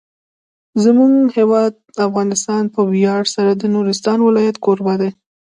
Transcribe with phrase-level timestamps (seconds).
[0.83, 1.73] زموږ هیواد
[2.07, 5.11] افغانستان په ویاړ سره د نورستان ولایت کوربه دی.